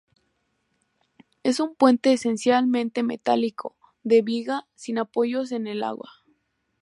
[1.43, 6.09] Es un puente esencialmente metálico, de viga, sin apoyos en el agua.